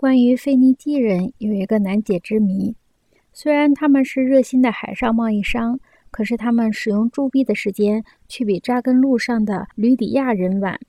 [0.00, 2.74] 关于腓尼基人有一个难解之谜：
[3.34, 5.78] 虽然他们是热心的海上贸易商，
[6.10, 10.80] 可是他们使用铸币的时间却比扎根路上的吕底亚人晚。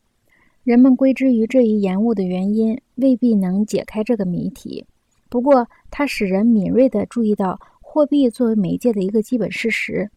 [0.64, 4.86] 人们归之于这一延误的原因，未必能解开这个谜题。
[5.28, 10.10] 不过，它使人敏锐地注意到货币作为媒介的一个基本事实。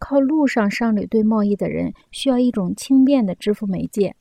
[0.00, 4.16] 靠陆上商旅对贸易的人需要一种轻便的支付媒介，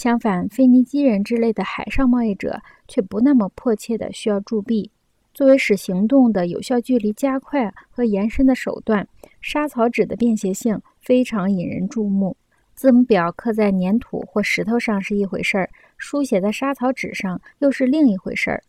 [0.00, 4.90] 相反，腓尼基人之类的海上贸易者却不那么迫切地需要铸币。
[5.34, 9.06] 作为使行动的有效距离加快和延伸的手段，
[9.42, 12.34] 沙草纸的便携性非常引人注目。
[12.74, 18.62] 字母表刻在粘土或石头上是一回事儿，书写在沙草纸上又是另一回事儿。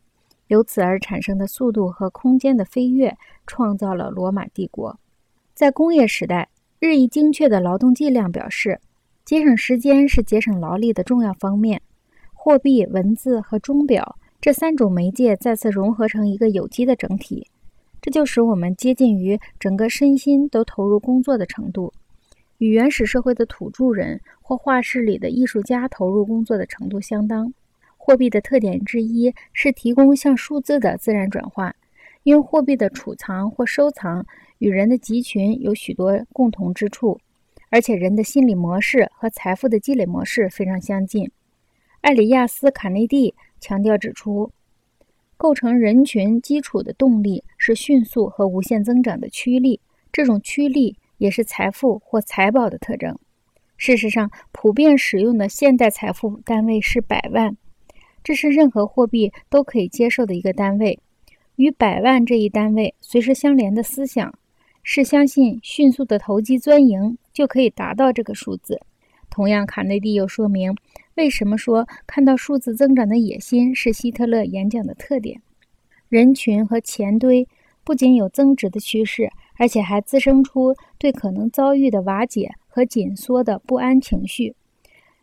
[0.47, 3.17] 由此而产生的速度和空间的飞跃，
[3.47, 4.99] 创造了罗马帝国。
[5.53, 8.81] 在工业时代，日益精确的劳动计量表示，
[9.31, 11.81] 节省时间是节省劳力的重要方面。
[12.33, 17.47] 货币、文字和钟表这三种媒介再次融合成一个有机的整体，
[18.01, 21.93] 这就使我们接近于整个身心都投入工作的程度，
[22.57, 27.53] 与原始社会的土著人或画室里的艺术家投入工作的程度相当。
[27.95, 31.73] 货币的特点之一是提供像数字的自然转换，
[32.23, 34.25] 因为货币的储藏或收藏。
[34.57, 37.17] 与人的集群有许多共同之处，
[37.71, 41.31] 而且人的心理模式和财富的积累模式非常相近。
[42.01, 44.51] 艾里亚斯·卡内蒂强调指出，
[45.37, 49.79] 构成人群基础的动力是迅速和无限增长的趋力，
[50.11, 53.17] 这种趋力也是财富或财宝的特征。
[53.77, 57.55] 事实上，普遍使用的现代财富单位是百万，
[58.21, 60.99] 这是任何货币都可以接受的一个单位。
[61.55, 64.33] 与百万这一单位随时相连的思想。
[64.83, 68.79] 是相信迅速的投机钻营就可以达到这个数字。
[69.29, 70.75] 同样，卡内蒂又说明
[71.15, 75.41] 为什么说看到数字增长的野心是希特勒演讲的特点。
[76.09, 77.47] 人群和钱堆
[77.83, 84.55] 不仅有增值的趋势，而且还滋生出对可能遭遇的瓦解和紧缩的不安情绪。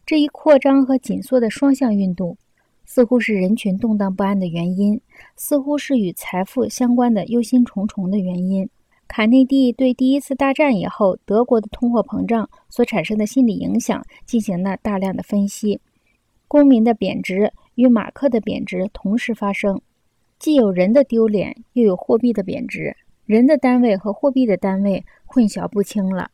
[0.07, 2.39] 这一扩张和紧缩的双向运动，
[2.87, 4.99] 似乎是人群动荡不安的原因，
[5.37, 8.71] 似乎是与财富相关的忧心忡忡的原因。
[9.09, 15.81] 卡内蒂对第一次大战以后德国的通货膨胀所产生的心理影响进行了大量的分析。
[16.47, 19.81] 公民的贬值与马克的贬值同时发生，
[20.39, 26.31] 既有人的丢脸，又有货币的贬值，人的单位和货币的单位混淆不清了。